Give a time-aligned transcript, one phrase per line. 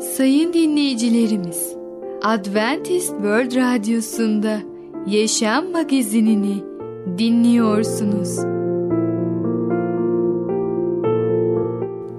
[0.00, 1.76] Sayın dinleyicilerimiz,
[2.22, 4.58] Adventist World Radyosu'nda
[5.06, 6.64] Yaşam Magazinini
[7.18, 8.38] dinliyorsunuz.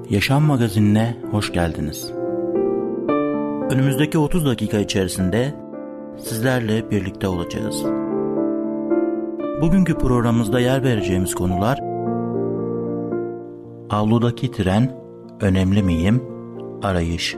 [0.10, 2.12] Yaşam Magazinine hoş geldiniz.
[3.72, 5.54] Önümüzdeki 30 dakika içerisinde
[6.18, 7.84] sizlerle birlikte olacağız.
[9.62, 11.80] Bugünkü programımızda yer vereceğimiz konular
[13.90, 14.92] Avludaki tren,
[15.42, 16.24] önemli miyim,
[16.84, 17.38] arayış.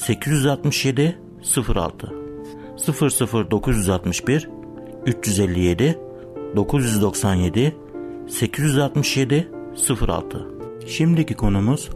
[0.00, 1.18] 867
[1.74, 2.12] 06
[3.50, 4.48] 00961
[5.06, 5.98] 357
[6.56, 7.76] 997
[8.28, 9.48] 867
[10.08, 10.46] 06
[10.86, 11.90] Şimdiki konumuz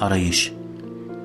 [0.00, 0.52] arayış.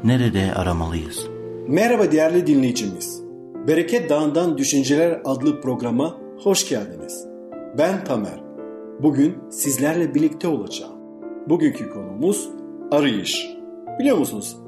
[0.03, 1.27] Nerede aramalıyız?
[1.67, 3.23] Merhaba değerli dinleyicimiz.
[3.67, 7.27] Bereket Dağı'ndan Düşünceler adlı programa hoş geldiniz.
[7.77, 8.43] Ben Tamer.
[8.99, 10.93] Bugün sizlerle birlikte olacağım.
[11.49, 12.49] Bugünkü konumuz
[12.91, 13.47] arayış.
[13.99, 14.62] Biliyor musunuz?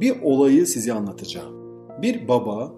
[0.00, 1.54] Bir olayı size anlatacağım.
[2.02, 2.74] Bir baba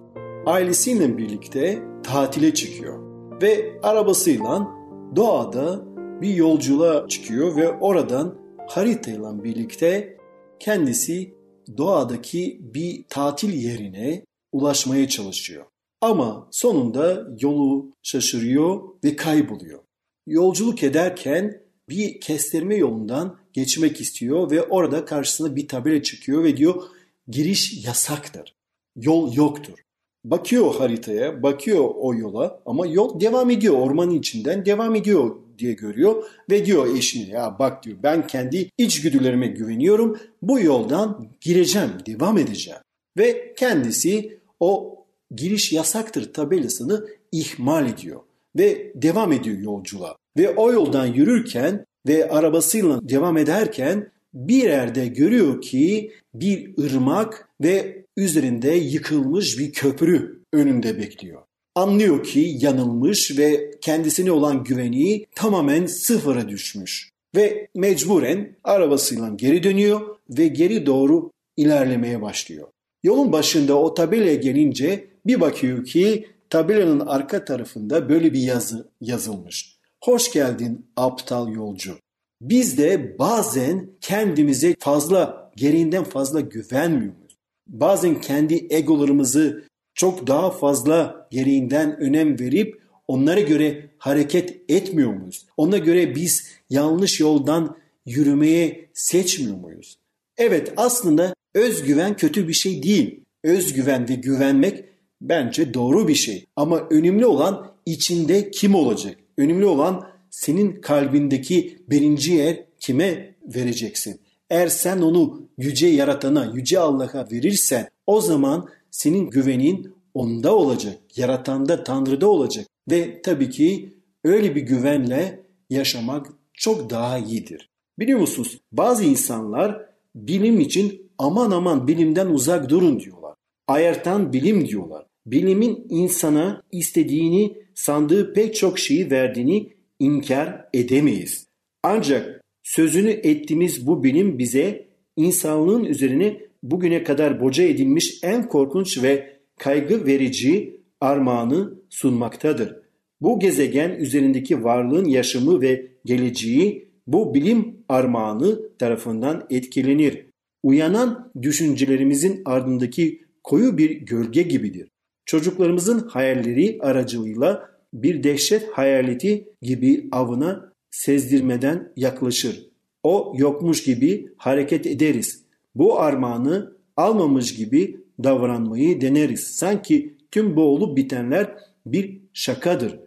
[0.46, 2.98] ailesiyle birlikte tatile çıkıyor
[3.42, 4.68] ve arabasıyla
[5.16, 5.84] doğada
[6.20, 10.18] bir yolculuğa çıkıyor ve oradan haritayla birlikte
[10.58, 11.34] kendisi
[11.76, 15.64] doğadaki bir tatil yerine ulaşmaya çalışıyor.
[16.00, 19.80] Ama sonunda yolu şaşırıyor ve kayboluyor.
[20.26, 26.82] Yolculuk ederken bir kestirme yolundan geçmek istiyor ve orada karşısına bir tabela çıkıyor ve diyor
[27.30, 28.54] giriş yasaktır.
[28.96, 29.78] Yol yoktur.
[30.24, 33.74] Bakıyor haritaya, bakıyor o yola ama yol devam ediyor.
[33.78, 39.46] Ormanın içinden devam ediyor diye görüyor ve diyor eşine ya bak diyor ben kendi içgüdülerime
[39.46, 40.18] güveniyorum.
[40.42, 42.80] Bu yoldan gireceğim, devam edeceğim.
[43.18, 45.00] Ve kendisi o
[45.36, 48.20] giriş yasaktır tabelasını ihmal ediyor
[48.56, 50.16] ve devam ediyor yolculuğa.
[50.36, 58.04] Ve o yoldan yürürken ve arabasıyla devam ederken bir yerde görüyor ki bir ırmak ve
[58.16, 61.42] üzerinde yıkılmış bir köprü önünde bekliyor.
[61.74, 67.10] Anlıyor ki yanılmış ve kendisine olan güveni tamamen sıfıra düşmüş.
[67.36, 72.68] Ve mecburen arabasıyla geri dönüyor ve geri doğru ilerlemeye başlıyor.
[73.02, 79.76] Yolun başında o tabelaya gelince bir bakıyor ki tabelanın arka tarafında böyle bir yazı yazılmış.
[80.04, 81.98] Hoş geldin aptal yolcu.
[82.40, 87.36] Biz de bazen kendimize fazla, gereğinden fazla güvenmiyor muyuz?
[87.66, 89.64] Bazen kendi egolarımızı
[89.94, 95.46] çok daha fazla gereğinden önem verip onlara göre hareket etmiyor muyuz?
[95.56, 99.98] Ona göre biz yanlış yoldan yürümeye seçmiyor muyuz?
[100.36, 103.20] Evet aslında özgüven kötü bir şey değil.
[103.44, 104.84] Özgüven ve güvenmek
[105.20, 106.46] bence doğru bir şey.
[106.56, 109.16] Ama önemli olan içinde kim olacak?
[109.38, 114.20] Önemli olan senin kalbindeki birinci yer kime vereceksin?
[114.50, 121.84] Eğer sen onu yüce yaratana, yüce Allah'a verirsen o zaman senin güvenin onda olacak, yaratanda,
[121.84, 122.66] Tanrı'da olacak.
[122.90, 127.70] Ve tabii ki öyle bir güvenle yaşamak çok daha iyidir.
[127.98, 133.34] Biliyor musunuz bazı insanlar bilim için aman aman bilimden uzak durun diyorlar.
[133.68, 135.06] Ayartan bilim diyorlar.
[135.26, 141.46] Bilimin insana istediğini sandığı pek çok şeyi verdiğini inkar edemeyiz.
[141.82, 149.36] Ancak sözünü ettiğimiz bu bilim bize insanlığın üzerine bugüne kadar boca edilmiş en korkunç ve
[149.58, 152.76] kaygı verici armağanı sunmaktadır.
[153.20, 160.26] Bu gezegen üzerindeki varlığın yaşamı ve geleceği bu bilim armağanı tarafından etkilenir.
[160.62, 164.88] Uyanan düşüncelerimizin ardındaki koyu bir gölge gibidir.
[165.24, 172.70] Çocuklarımızın hayalleri aracılığıyla bir dehşet hayaleti gibi avına sezdirmeden yaklaşır.
[173.02, 175.44] O yokmuş gibi hareket ederiz.
[175.74, 179.40] Bu armağanı almamış gibi davranmayı deneriz.
[179.40, 181.54] Sanki tüm bu olup bitenler
[181.86, 183.00] bir şakadır.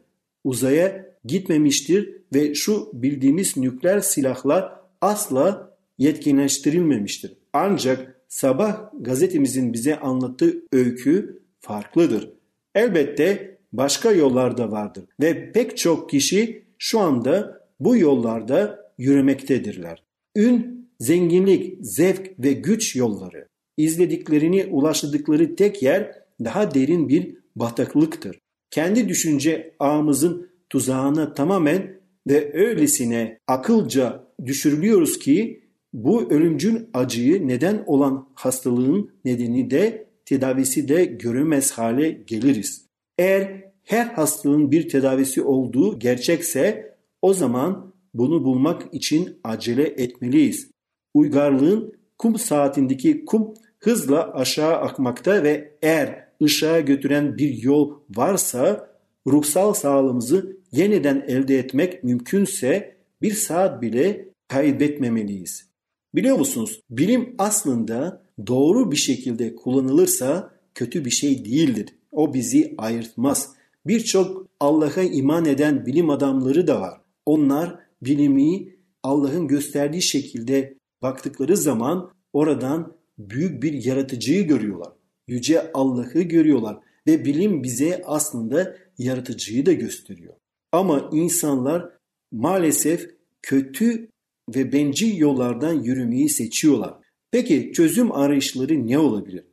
[0.43, 4.71] Uzaya gitmemiştir ve şu bildiğimiz nükleer silahlar
[5.01, 7.33] asla yetkinleştirilmemiştir.
[7.53, 12.29] Ancak sabah gazetemizin bize anlattığı öykü farklıdır.
[12.75, 20.03] Elbette başka yollar da vardır ve pek çok kişi şu anda bu yollarda yürümektedirler.
[20.35, 23.47] Ün, zenginlik, zevk ve güç yolları.
[23.77, 26.11] İzlediklerini ulaştıkları tek yer
[26.43, 28.39] daha derin bir bataklıktır.
[28.71, 38.29] Kendi düşünce ağımızın tuzağına tamamen ve öylesine akılca düşürülüyoruz ki bu ölümcül acıyı neden olan
[38.33, 42.85] hastalığın nedeni de tedavisi de görünmez hale geliriz.
[43.17, 50.71] Eğer her hastalığın bir tedavisi olduğu gerçekse o zaman bunu bulmak için acele etmeliyiz.
[51.13, 58.93] Uygarlığın kum saatindeki kum hızla aşağı akmakta ve eğer ışığa götüren bir yol varsa
[59.27, 65.67] ruhsal sağlığımızı yeniden elde etmek mümkünse bir saat bile kaybetmemeliyiz.
[66.15, 66.81] Biliyor musunuz?
[66.89, 71.85] Bilim aslında doğru bir şekilde kullanılırsa kötü bir şey değildir.
[72.13, 73.53] O bizi ayırtmaz.
[73.85, 77.01] Birçok Allah'a iman eden bilim adamları da var.
[77.25, 84.93] Onlar bilimi Allah'ın gösterdiği şekilde baktıkları zaman oradan büyük bir yaratıcıyı görüyorlar.
[85.27, 86.77] Yüce Allah'ı görüyorlar
[87.07, 90.33] ve bilim bize aslında yaratıcıyı da gösteriyor.
[90.71, 91.89] Ama insanlar
[92.31, 93.09] maalesef
[93.41, 94.07] kötü
[94.55, 96.93] ve bencil yollardan yürümeyi seçiyorlar.
[97.31, 99.43] Peki çözüm arayışları ne olabilir?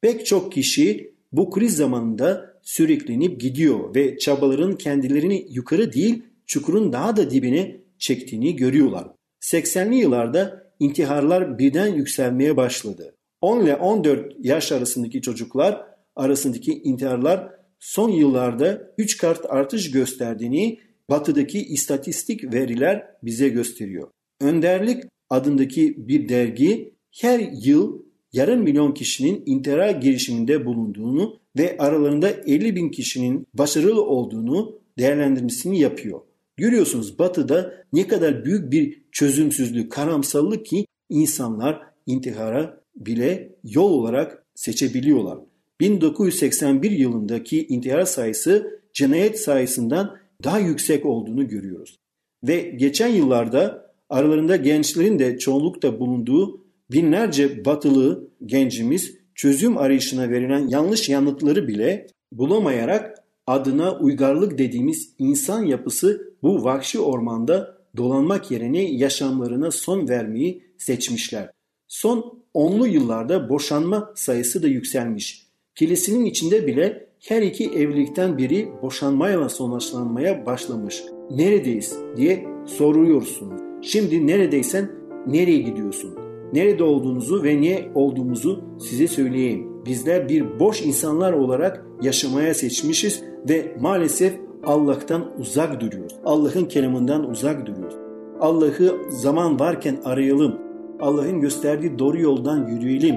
[0.00, 7.16] Pek çok kişi bu kriz zamanında süreklenip gidiyor ve çabaların kendilerini yukarı değil çukurun daha
[7.16, 9.08] da dibine çektiğini görüyorlar.
[9.40, 13.14] 80'li yıllarda intiharlar birden yükselmeye başladı.
[13.40, 15.84] 10 ile 14 yaş arasındaki çocuklar
[16.16, 20.78] arasındaki intiharlar son yıllarda 3 kart artış gösterdiğini
[21.10, 24.08] batıdaki istatistik veriler bize gösteriyor.
[24.40, 28.02] Önderlik adındaki bir dergi her yıl
[28.32, 36.20] yarım milyon kişinin intihara girişiminde bulunduğunu ve aralarında 50 bin kişinin başarılı olduğunu değerlendirmesini yapıyor.
[36.56, 45.38] Görüyorsunuz batıda ne kadar büyük bir çözümsüzlük, karamsallık ki insanlar intihara bile yol olarak seçebiliyorlar.
[45.80, 51.96] 1981 yılındaki intihar sayısı cinayet sayısından daha yüksek olduğunu görüyoruz.
[52.44, 61.08] Ve geçen yıllarda aralarında gençlerin de çoğunlukta bulunduğu binlerce batılı gencimiz çözüm arayışına verilen yanlış
[61.08, 70.08] yanıtları bile bulamayarak adına uygarlık dediğimiz insan yapısı bu vahşi ormanda dolanmak yerine yaşamlarına son
[70.08, 71.50] vermeyi seçmişler.
[71.88, 75.46] Son onlu yıllarda boşanma sayısı da yükselmiş.
[75.74, 81.02] Kilisinin içinde bile her iki evlilikten biri boşanmayla sonuçlanmaya başlamış.
[81.30, 83.60] Neredeyiz diye soruyorsunuz.
[83.82, 84.90] Şimdi neredeysen
[85.26, 86.27] nereye gidiyorsun?
[86.52, 89.68] Nerede olduğunuzu ve niye olduğumuzu size söyleyeyim.
[89.86, 94.34] Bizler bir boş insanlar olarak yaşamaya seçmişiz ve maalesef
[94.64, 96.16] Allah'tan uzak duruyoruz.
[96.24, 97.96] Allah'ın kelamından uzak duruyoruz.
[98.40, 100.54] Allah'ı zaman varken arayalım.
[101.00, 103.16] Allah'ın gösterdiği doğru yoldan yürüyelim.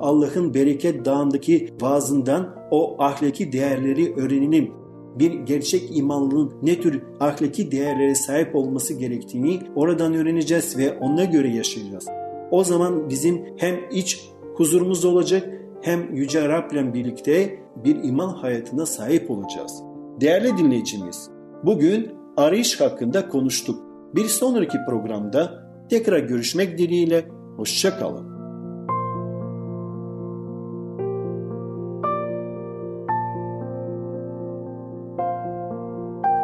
[0.00, 4.70] Allah'ın bereket dağındaki vaazından o ahlaki değerleri öğrenelim.
[5.18, 11.48] Bir gerçek imanlının ne tür ahlaki değerlere sahip olması gerektiğini oradan öğreneceğiz ve ona göre
[11.48, 12.06] yaşayacağız.
[12.50, 15.48] O zaman bizim hem iç huzurumuz olacak
[15.82, 19.82] hem Yüce Rab'le birlikte bir iman hayatına sahip olacağız.
[20.20, 21.30] Değerli dinleyicimiz,
[21.64, 23.82] bugün arayış hakkında konuştuk.
[24.14, 28.28] Bir sonraki programda tekrar görüşmek dileğiyle, hoşçakalın.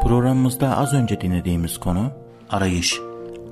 [0.03, 2.11] Programımızda az önce dinlediğimiz konu
[2.51, 3.01] arayış.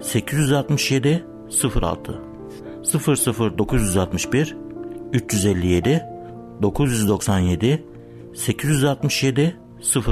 [0.00, 1.24] 867
[1.74, 2.20] 06
[3.58, 4.56] 00961
[5.12, 6.02] 357
[6.62, 7.84] 997
[8.34, 9.56] 867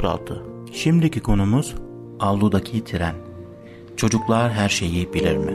[0.03, 1.75] 06 Şimdiki konumuz
[2.19, 3.15] avludaki tren.
[3.97, 5.51] Çocuklar her şeyi bilir mi?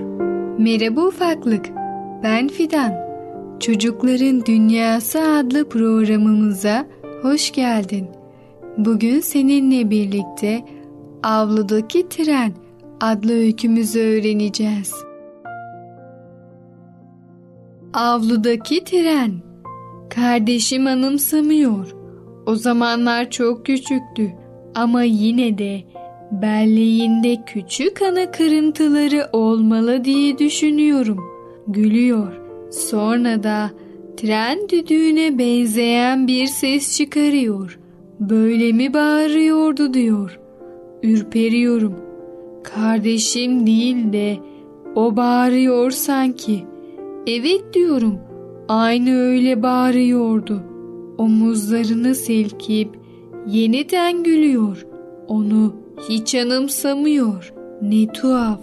[0.59, 1.67] Merhaba ufaklık.
[2.23, 3.09] Ben Fidan.
[3.61, 6.87] Çocukların Dünyası adlı programımıza
[7.23, 8.09] hoş geldin.
[8.79, 10.65] Bugün seninle birlikte
[11.23, 12.53] Avludaki Tren
[13.01, 14.95] adlı öykümüzü öğreneceğiz.
[17.95, 19.33] Avludaki tren.
[20.11, 21.95] Kardeşim anımsamıyor.
[22.47, 24.33] O zamanlar çok küçüktü
[24.75, 25.83] ama yine de
[26.33, 31.19] belleğinde küçük ana kırıntıları olmalı diye düşünüyorum.
[31.67, 32.33] Gülüyor.
[32.71, 33.71] Sonra da
[34.17, 37.79] tren düdüğüne benzeyen bir ses çıkarıyor.
[38.21, 40.41] Böyle mi bağırıyordu diyor.
[41.03, 42.08] Ürperiyorum.
[42.65, 44.39] Kardeşim değil de
[44.95, 46.65] o bağırıyor sanki.
[47.27, 48.19] Evet diyorum.
[48.69, 50.63] Aynı öyle bağırıyordu.
[51.19, 52.99] Omuzlarını silkip
[53.47, 54.87] yeniden gülüyor.
[55.29, 55.77] Onu
[56.09, 57.53] hiç anımsamıyor.
[57.83, 58.61] Ne tuhaf.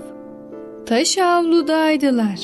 [0.85, 2.39] Taş avludaydılar.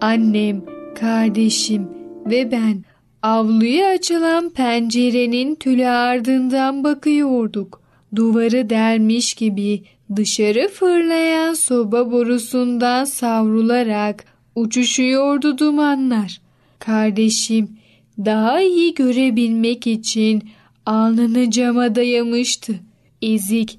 [0.00, 0.62] Annem,
[1.00, 1.88] kardeşim
[2.26, 2.84] ve ben
[3.22, 7.82] avluya açılan pencerenin tülü ardından bakıyorduk.
[8.16, 9.82] Duvarı delmiş gibi
[10.16, 16.40] dışarı fırlayan soba borusundan savrularak uçuşuyordu dumanlar.
[16.78, 17.68] Kardeşim
[18.18, 20.42] daha iyi görebilmek için
[20.86, 22.74] alnını cama dayamıştı.
[23.22, 23.78] Ezik,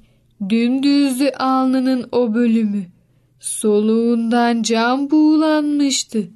[0.49, 2.85] dümdüzdü alnının o bölümü.
[3.39, 6.29] Soluğundan cam buğulanmıştı.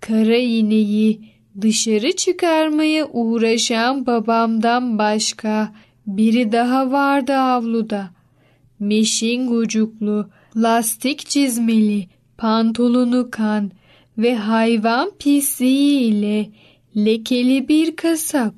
[0.00, 1.20] Kara iğneyi
[1.60, 5.72] dışarı çıkarmaya uğraşan babamdan başka
[6.06, 8.10] biri daha vardı avluda.
[8.80, 12.06] Meşin gucuklu, lastik çizmeli,
[12.38, 13.70] pantolonu kan
[14.18, 16.50] ve hayvan pisliği ile
[16.96, 18.54] lekeli bir kasap.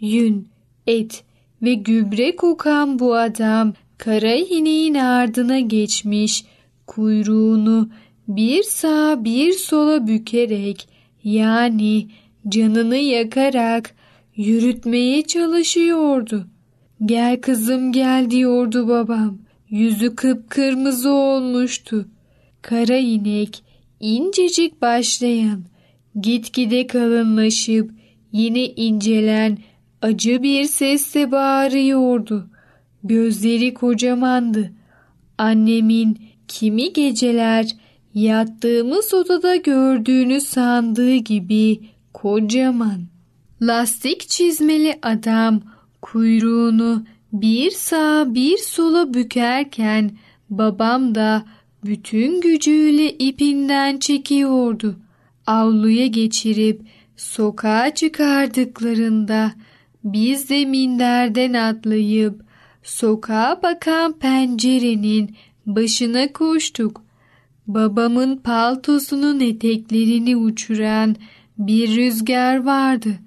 [0.00, 0.48] Yün,
[0.86, 1.24] et
[1.62, 6.44] ve gübre kokan bu adam kara ineğin ardına geçmiş,
[6.86, 7.90] kuyruğunu
[8.28, 10.88] bir sağa bir sola bükerek
[11.24, 12.08] yani
[12.48, 13.94] canını yakarak
[14.36, 16.46] yürütmeye çalışıyordu.
[17.04, 19.38] Gel kızım gel diyordu babam.
[19.70, 22.08] Yüzü kıpkırmızı olmuştu.
[22.62, 23.62] Kara inek
[24.00, 25.64] incecik başlayan,
[26.20, 27.90] gitgide kalınlaşıp
[28.32, 29.58] yine incelen
[30.02, 32.50] acı bir sesle bağırıyordu.
[33.04, 34.72] Gözleri kocamandı.
[35.38, 37.66] Annemin kimi geceler
[38.14, 41.80] yattığımız odada gördüğünü sandığı gibi
[42.12, 43.00] kocaman.
[43.62, 45.60] Lastik çizmeli adam
[46.02, 50.10] kuyruğunu bir sağa bir sola bükerken
[50.50, 51.44] babam da
[51.84, 54.96] bütün gücüyle ipinden çekiyordu.
[55.46, 56.82] Avluya geçirip
[57.16, 59.52] sokağa çıkardıklarında
[60.04, 62.42] biz de minderden atlayıp
[62.82, 67.02] sokağa bakan pencerenin başına koştuk.
[67.66, 71.16] Babamın paltosunun eteklerini uçuran
[71.58, 73.18] bir rüzgar vardı.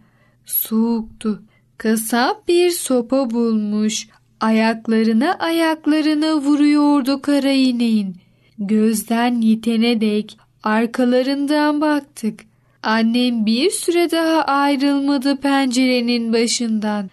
[0.46, 1.44] Soğuktu.
[1.78, 4.08] Kasap bir sopa bulmuş.
[4.40, 8.16] Ayaklarına ayaklarına vuruyordu kara ineğin.
[8.60, 12.40] Gözden yitene dek arkalarından baktık.
[12.84, 17.10] Annem bir süre daha ayrılmadı pencerenin başından.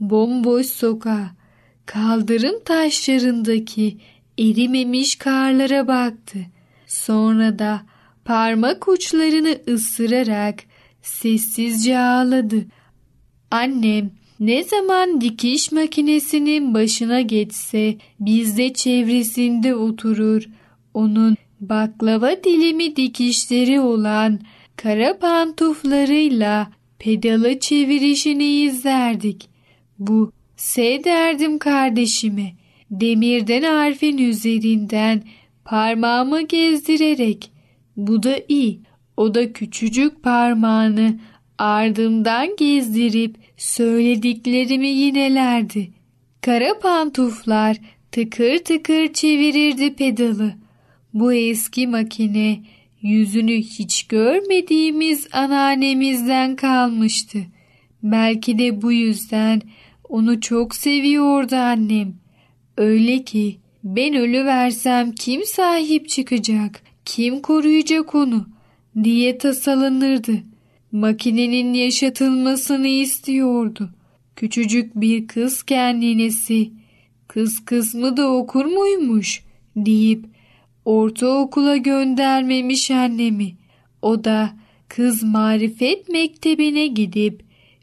[0.00, 1.30] Bomboş sokağa,
[1.86, 3.98] kaldırım taşlarındaki
[4.38, 6.38] erimemiş karlara baktı.
[6.86, 7.82] Sonra da
[8.24, 10.58] parmak uçlarını ısırarak
[11.02, 12.64] sessizce ağladı.
[13.52, 20.42] Annem ne zaman dikiş makinesinin başına geçse biz de çevresinde oturur.
[20.94, 24.40] Onun baklava dilimi dikişleri olan
[24.76, 29.48] kara pantuflarıyla pedalı çevirişini izlerdik.
[29.98, 32.52] Bu S derdim kardeşime.
[32.90, 35.22] Demirden harfin üzerinden
[35.64, 37.52] parmağımı gezdirerek.
[37.96, 38.80] Bu da iyi.
[39.16, 41.18] O da küçücük parmağını
[41.62, 45.90] ardımdan gezdirip söylediklerimi yinelerdi.
[46.40, 47.76] Kara pantuflar
[48.12, 50.54] tıkır tıkır çevirirdi pedalı.
[51.14, 52.60] Bu eski makine
[53.02, 57.38] yüzünü hiç görmediğimiz anneannemizden kalmıştı.
[58.02, 59.62] Belki de bu yüzden
[60.08, 62.14] onu çok seviyordu annem.
[62.76, 68.46] Öyle ki ben ölü versem kim sahip çıkacak, kim koruyacak onu
[69.04, 70.51] diye tasalanırdı.
[70.92, 73.90] Makinenin yaşatılmasını istiyordu.
[74.36, 76.70] Küçücük bir kız kendinesi,
[77.28, 79.42] kız kısmı da okur muymuş
[79.76, 80.24] deyip
[80.84, 83.52] ortaokula göndermemiş annemi.
[84.02, 84.50] O da
[84.88, 87.42] kız marifet mektebine gidip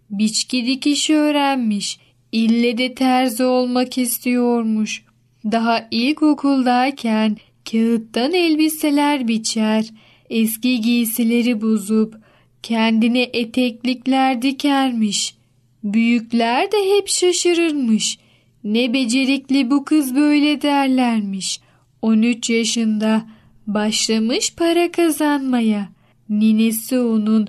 [0.10, 2.00] biçki dikiş öğrenmiş.
[2.32, 5.04] İlle de terzi olmak istiyormuş.
[5.46, 7.38] Daha ilkokuldayken
[7.72, 9.86] kağıttan elbiseler biçer,
[10.30, 12.19] eski giysileri bozup
[12.64, 15.36] kendine eteklikler dikermiş.
[15.84, 18.18] Büyükler de hep şaşırırmış.
[18.64, 21.60] Ne becerikli bu kız böyle derlermiş.
[22.02, 23.26] 13 yaşında
[23.68, 25.90] başlamış para kazanmaya.
[26.30, 27.48] Ninesi onun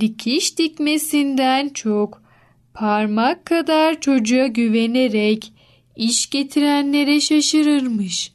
[0.00, 2.22] dikiş dikmesinden çok
[2.74, 5.52] parmak kadar çocuğa güvenerek
[5.96, 8.32] iş getirenlere şaşırırmış.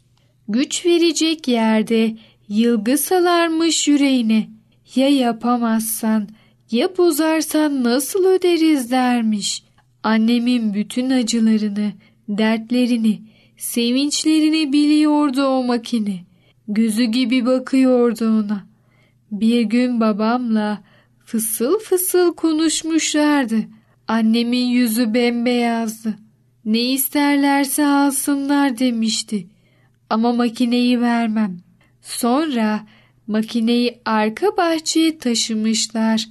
[0.48, 2.16] Güç verecek yerde
[2.50, 4.48] yılgı salarmış yüreğine.
[4.96, 6.28] Ya yapamazsan,
[6.72, 9.64] ya bozarsan nasıl öderiz dermiş.
[10.04, 11.92] Annemin bütün acılarını,
[12.30, 13.22] dertlerini,
[13.58, 16.20] sevinçlerini biliyordu o makine.
[16.68, 18.66] Gözü gibi bakıyordu ona.
[19.32, 20.82] Bir gün babamla
[21.26, 23.56] fısıl fısıl konuşmuşlardı.
[24.08, 26.16] Annemin yüzü bembeyazdı.
[26.66, 29.48] Ne isterlerse alsınlar demişti.
[30.10, 31.58] Ama makineyi vermem.
[32.02, 32.82] Sonra
[33.32, 36.28] makineyi arka bahçeye taşımışlar.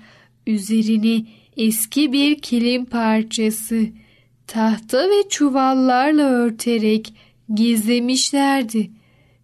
[0.47, 1.27] Üzerini
[1.57, 3.87] eski bir kilim parçası,
[4.47, 7.15] tahta ve çuvallarla örterek
[7.55, 8.91] gizlemişlerdi.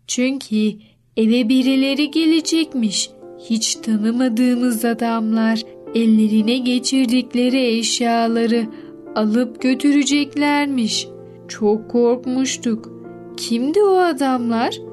[0.06, 0.72] Çünkü
[1.16, 3.10] eve birileri gelecekmiş.
[3.50, 5.62] Hiç tanımadığımız adamlar
[5.94, 8.66] ellerine geçirdikleri eşyaları
[9.14, 11.08] alıp götüreceklermiş.
[11.48, 12.92] Çok korkmuştuk.
[13.36, 14.85] Kimdi o adamlar?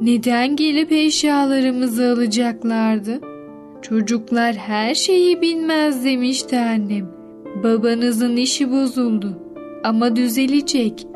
[0.00, 3.20] Neden gelip eşyalarımızı alacaklardı?
[3.82, 7.08] Çocuklar her şeyi bilmez demişti annem.
[7.64, 9.42] Babanızın işi bozuldu
[9.84, 11.06] ama düzelecek.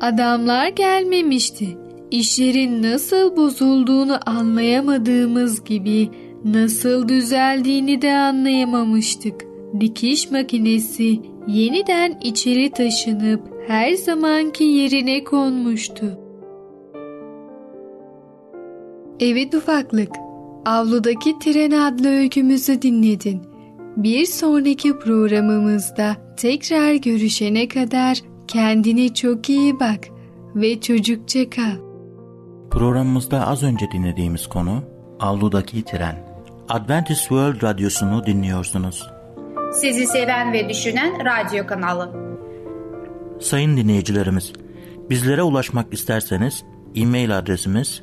[0.00, 1.66] Adamlar gelmemişti.
[2.10, 6.08] İşlerin nasıl bozulduğunu anlayamadığımız gibi
[6.44, 9.44] nasıl düzeldiğini de anlayamamıştık.
[9.80, 16.27] Dikiş makinesi yeniden içeri taşınıp her zamanki yerine konmuştu.
[19.20, 20.10] Evet ufaklık,
[20.66, 23.42] Avludaki Tren adlı öykümüzü dinledin.
[23.96, 30.00] Bir sonraki programımızda tekrar görüşene kadar kendine çok iyi bak
[30.54, 31.76] ve çocukça kal.
[32.70, 34.82] Programımızda az önce dinlediğimiz konu
[35.20, 36.28] Avludaki Tren.
[36.68, 39.10] Adventist World Radyosu'nu dinliyorsunuz.
[39.72, 42.12] Sizi seven ve düşünen radyo kanalı.
[43.40, 44.52] Sayın dinleyicilerimiz,
[45.10, 48.02] bizlere ulaşmak isterseniz e-mail adresimiz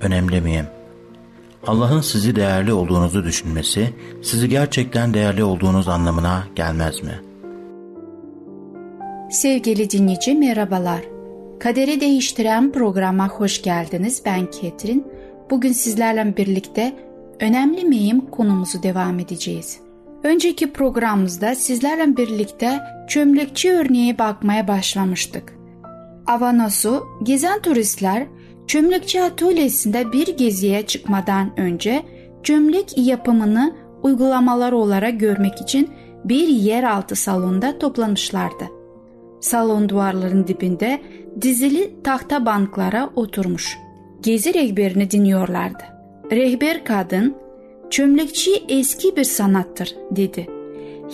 [0.00, 0.66] önemli miyim?
[1.66, 7.20] Allah'ın sizi değerli olduğunuzu düşünmesi, sizi gerçekten değerli olduğunuz anlamına gelmez mi?
[9.30, 11.00] Sevgili dinleyici merhabalar.
[11.60, 14.22] Kaderi Değiştiren programa hoş geldiniz.
[14.24, 15.06] Ben Ketrin.
[15.50, 16.96] Bugün sizlerle birlikte
[17.40, 19.78] önemli miyim konumuzu devam edeceğiz.
[20.24, 25.58] Önceki programımızda sizlerle birlikte çömlekçi örneğe bakmaya başlamıştık.
[26.26, 28.26] Avanos'u gezen turistler
[28.66, 32.02] çömlekçi atölyesinde bir geziye çıkmadan önce
[32.42, 35.90] çömlek yapımını uygulamalar olarak görmek için
[36.24, 38.64] bir yeraltı salonda toplanmışlardı.
[39.40, 41.02] Salon duvarların dibinde
[41.42, 43.78] dizili tahta banklara oturmuş.
[44.22, 45.84] Gezi rehberini dinliyorlardı.
[46.30, 47.34] Rehber kadın,
[47.90, 50.46] çömlekçi eski bir sanattır dedi.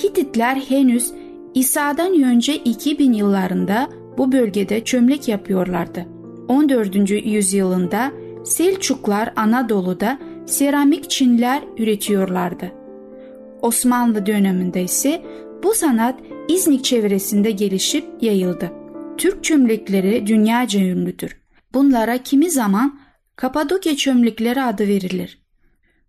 [0.05, 1.13] Hititler henüz
[1.55, 6.07] İsa'dan önce 2000 yıllarında bu bölgede çömlek yapıyorlardı.
[6.51, 7.11] 14.
[7.11, 8.13] yüzyılında
[8.45, 12.73] Selçuklar Anadolu'da seramik çinler üretiyorlardı.
[13.63, 15.23] Osmanlı döneminde ise
[15.63, 18.73] bu sanat İznik çevresinde gelişip yayıldı.
[19.19, 21.37] Türk çömlekleri dünyaca ünlüdür.
[21.75, 23.01] Bunlara kimi zaman
[23.37, 25.43] Kapadokya çömlekleri adı verilir.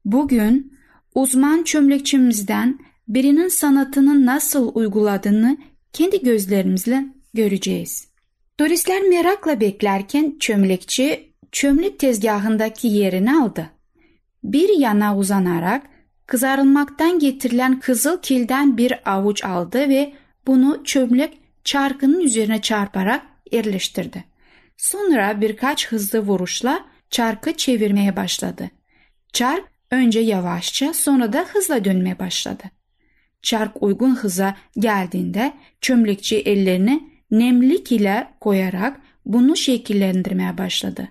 [0.05, 0.73] Bugün
[1.15, 5.57] uzman çömlekçimizden birinin sanatını nasıl uyguladığını
[5.93, 8.10] kendi gözlerimizle göreceğiz.
[8.61, 13.69] Turistler merakla beklerken çömlekçi çömlek tezgahındaki yerini aldı.
[14.43, 15.85] Bir yana uzanarak
[16.27, 20.13] kızarılmaktan getirilen kızıl kilden bir avuç aldı ve
[20.47, 24.23] bunu çömlek çarkının üzerine çarparak yerleştirdi.
[24.77, 28.69] Sonra birkaç hızlı vuruşla çarkı çevirmeye başladı.
[29.33, 32.63] Çark önce yavaşça sonra da hızla dönmeye başladı.
[33.41, 41.07] Çark uygun hıza geldiğinde çömlekçi ellerini nemlik ile koyarak bunu şekillendirmeye başladı.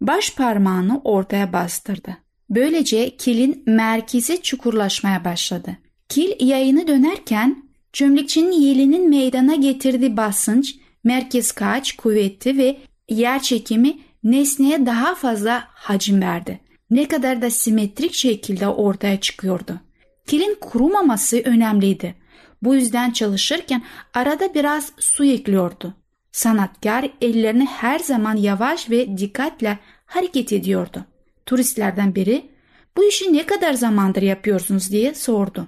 [0.00, 2.16] Baş parmağını ortaya bastırdı.
[2.50, 5.76] Böylece kilin merkezi çukurlaşmaya başladı.
[6.08, 12.76] Kil yayını dönerken çömlekçinin yelinin meydana getirdiği basınç, merkez kaç kuvveti ve
[13.08, 16.60] yer çekimi nesneye daha fazla hacim verdi.
[16.90, 19.80] Ne kadar da simetrik şekilde ortaya çıkıyordu.
[20.26, 22.14] Kilin kurumaması önemliydi.
[22.62, 23.82] Bu yüzden çalışırken
[24.14, 25.94] arada biraz su ekliyordu.
[26.32, 31.04] Sanatkar ellerini her zaman yavaş ve dikkatle hareket ediyordu.
[31.46, 32.50] Turistlerden biri
[32.96, 35.66] bu işi ne kadar zamandır yapıyorsunuz diye sordu.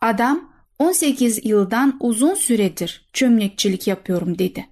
[0.00, 4.66] Adam 18 yıldan uzun süredir çömlekçilik yapıyorum dedi.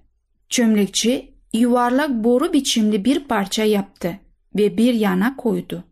[0.49, 4.19] Çömlekçi yuvarlak boru biçimli bir parça yaptı
[4.55, 5.83] ve bir yana koydu.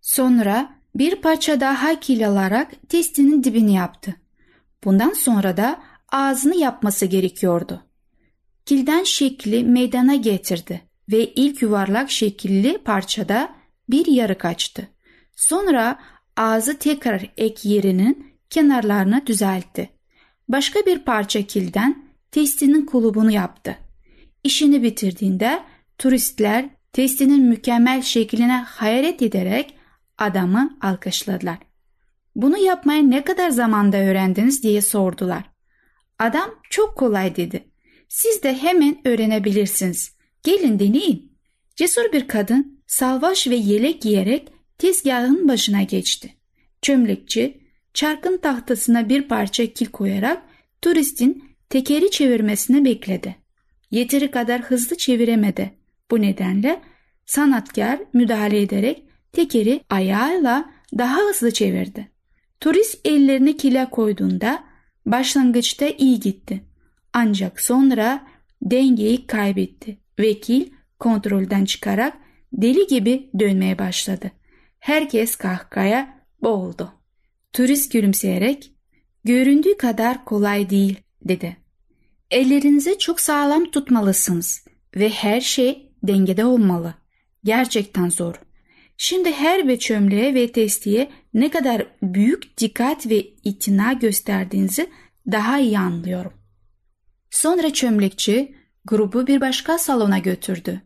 [0.00, 4.14] Sonra bir parça daha kil alarak testinin dibini yaptı.
[4.84, 7.82] Bundan sonra da ağzını yapması gerekiyordu.
[8.66, 13.54] Kilden şekli meydana getirdi ve ilk yuvarlak şekilli parçada
[13.88, 14.88] bir yarık açtı.
[15.36, 15.98] Sonra
[16.36, 19.90] ağzı tekrar ek yerinin kenarlarını düzeltti.
[20.48, 23.78] Başka bir parça kilden testinin kulubunu yaptı.
[24.44, 25.62] İşini bitirdiğinde
[25.98, 29.76] turistler testinin mükemmel şekline hayret ederek
[30.18, 31.58] adamı alkışladılar.
[32.36, 35.44] Bunu yapmayı ne kadar zamanda öğrendiniz diye sordular.
[36.18, 37.64] Adam çok kolay dedi.
[38.08, 40.16] Siz de hemen öğrenebilirsiniz.
[40.42, 41.32] Gelin deneyin.
[41.76, 46.36] Cesur bir kadın salvaş ve yelek giyerek tezgahın başına geçti.
[46.82, 47.60] Çömlekçi
[47.94, 50.42] çarkın tahtasına bir parça kil koyarak
[50.82, 53.36] turistin tekeri çevirmesini bekledi.
[53.90, 55.70] Yeteri kadar hızlı çeviremedi.
[56.10, 56.82] Bu nedenle
[57.26, 62.11] sanatkar müdahale ederek tekeri ayağıyla daha hızlı çevirdi.
[62.62, 64.64] Turist ellerini kile koyduğunda
[65.06, 66.64] başlangıçta iyi gitti.
[67.12, 68.26] Ancak sonra
[68.62, 72.16] dengeyi kaybetti ve kil kontrolden çıkarak
[72.52, 74.30] deli gibi dönmeye başladı.
[74.78, 76.92] Herkes kahkaya boğuldu.
[77.52, 78.72] Turist gülümseyerek
[79.24, 81.56] göründüğü kadar kolay değil dedi.
[82.30, 84.64] Ellerinizi çok sağlam tutmalısınız
[84.96, 86.94] ve her şey dengede olmalı.
[87.44, 88.34] Gerçekten zor.
[89.04, 94.90] Şimdi her bir çömleğe ve testiye ne kadar büyük dikkat ve itina gösterdiğinizi
[95.32, 96.32] daha iyi anlıyorum.
[97.30, 100.82] Sonra çömlekçi grubu bir başka salona götürdü.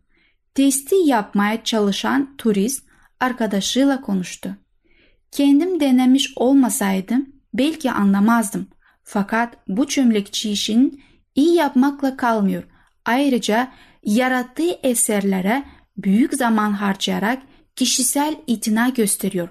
[0.53, 2.87] Testi yapmaya çalışan turist
[3.19, 4.55] arkadaşıyla konuştu.
[5.31, 8.67] Kendim denemiş olmasaydım belki anlamazdım.
[9.03, 11.03] Fakat bu çömlekçi işin
[11.35, 12.63] iyi yapmakla kalmıyor.
[13.05, 13.71] Ayrıca
[14.03, 15.63] yarattığı eserlere
[15.97, 17.41] büyük zaman harcayarak
[17.77, 19.49] kişisel itina gösteriyor.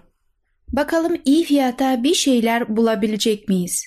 [0.73, 3.87] Bakalım iyi fiyata bir şeyler bulabilecek miyiz?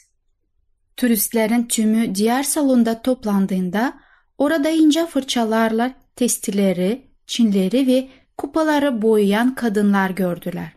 [0.98, 3.94] Turistlerin tümü diğer salonda toplandığında
[4.38, 10.72] orada ince fırçalarla testileri, çinleri ve kupaları boyayan kadınlar gördüler.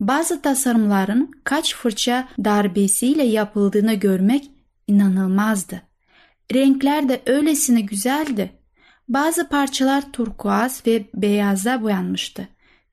[0.00, 4.50] Bazı tasarımların kaç fırça darbesiyle yapıldığını görmek
[4.86, 5.82] inanılmazdı.
[6.54, 8.52] Renkler de öylesine güzeldi.
[9.08, 12.48] Bazı parçalar turkuaz ve beyaza boyanmıştı.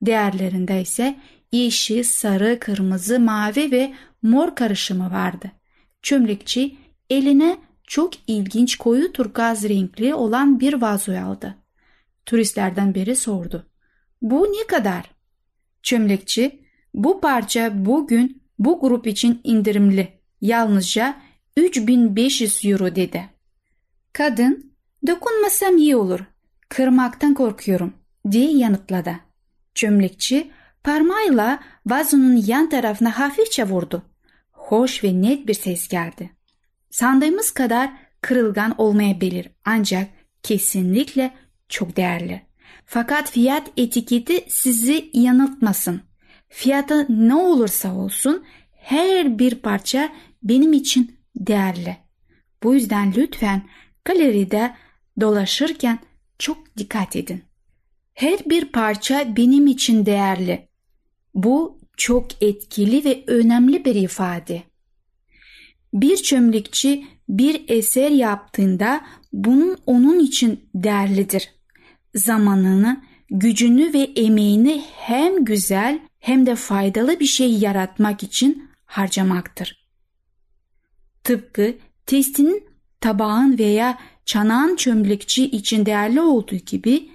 [0.05, 1.15] Diğerlerinde ise
[1.51, 5.51] yeşil, sarı, kırmızı, mavi ve mor karışımı vardı.
[6.01, 6.77] Çömlekçi
[7.09, 11.55] eline çok ilginç koyu turkuaz renkli olan bir vazoyu aldı.
[12.25, 13.65] Turistlerden biri sordu.
[14.21, 15.11] Bu ne kadar?
[15.83, 16.61] Çömlekçi
[16.93, 20.21] bu parça bugün bu grup için indirimli.
[20.41, 21.21] Yalnızca
[21.57, 23.29] 3500 euro dedi.
[24.13, 24.73] Kadın
[25.07, 26.19] dokunmasam iyi olur.
[26.69, 27.93] Kırmaktan korkuyorum
[28.31, 29.30] diye yanıtladı.
[29.75, 30.51] Çömlekçi
[30.83, 34.03] parmağıyla vazonun yan tarafına hafifçe vurdu.
[34.51, 36.29] Hoş ve net bir ses geldi.
[36.89, 40.07] Sandığımız kadar kırılgan olmayabilir ancak
[40.43, 41.33] kesinlikle
[41.69, 42.41] çok değerli.
[42.85, 46.01] Fakat fiyat etiketi sizi yanıltmasın.
[46.49, 50.09] Fiyatı ne olursa olsun her bir parça
[50.43, 51.97] benim için değerli.
[52.63, 53.61] Bu yüzden lütfen
[54.05, 54.75] galeride
[55.21, 55.99] dolaşırken
[56.39, 57.43] çok dikkat edin.
[58.21, 60.67] Her bir parça benim için değerli.
[61.35, 64.63] Bu çok etkili ve önemli bir ifade.
[65.93, 69.01] Bir çömlekçi bir eser yaptığında
[69.33, 71.49] bunun onun için değerlidir.
[72.15, 79.87] Zamanını, gücünü ve emeğini hem güzel hem de faydalı bir şey yaratmak için harcamaktır.
[81.23, 82.63] Tıpkı testinin
[82.99, 87.09] tabağın veya çanağın çömlekçi için değerli olduğu gibi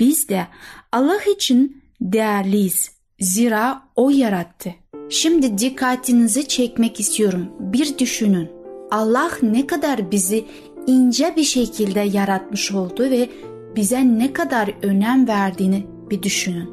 [0.00, 0.46] biz de
[0.92, 2.90] Allah için değerliyiz.
[3.20, 4.70] Zira O yarattı.
[5.10, 7.46] Şimdi dikkatinizi çekmek istiyorum.
[7.60, 8.48] Bir düşünün.
[8.90, 10.44] Allah ne kadar bizi
[10.86, 13.28] ince bir şekilde yaratmış oldu ve
[13.76, 16.68] bize ne kadar önem verdiğini bir düşünün.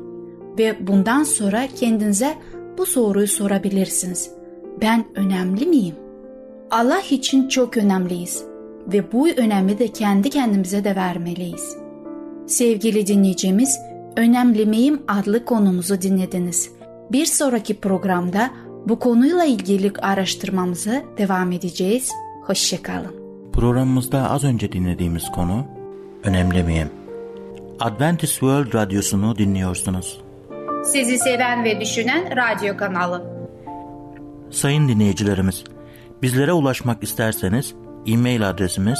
[0.58, 2.38] Ve bundan sonra kendinize
[2.78, 4.32] bu soruyu sorabilirsiniz.
[4.82, 5.96] Ben önemli miyim?
[6.72, 8.44] Allah için çok önemliyiz
[8.88, 11.81] ve bu önemi de kendi kendimize de vermeliyiz.
[12.48, 13.80] Sevgili dinleyicimiz,
[14.18, 16.72] Önemli miyim adlı konumuzu dinlediniz.
[17.12, 18.52] Bir sonraki programda
[18.86, 22.12] Bu konuyla ilgili araştırmamızı devam edeceğiz.
[22.44, 23.16] Hoşçakalın.
[23.54, 25.66] Programımızda az önce dinlediğimiz konu
[26.24, 26.90] Önemli miyim?
[27.80, 30.22] Adventist World Radyosu'nu dinliyorsunuz.
[30.86, 33.24] Sizi seven ve düşünen radyo kanalı.
[34.52, 35.64] Sayın dinleyicilerimiz,
[36.22, 37.74] bizlere ulaşmak isterseniz
[38.08, 39.00] e-mail adresimiz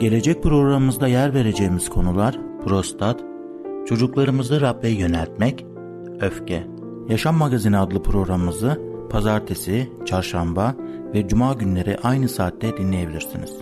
[0.00, 3.20] Gelecek programımızda yer vereceğimiz konular prostat,
[3.86, 5.66] çocuklarımızı Rabbe yöneltmek,
[6.20, 6.66] öfke.
[7.08, 10.74] Yaşam Magazini adlı programımızı pazartesi, çarşamba
[11.14, 13.56] ve cuma günleri aynı saatte dinleyebilirsiniz.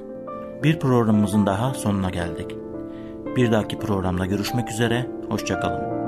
[0.62, 2.56] Bir programımızın daha sonuna geldik.
[3.36, 5.99] Bir dahaki programda görüşmek üzere, hoşçakalın.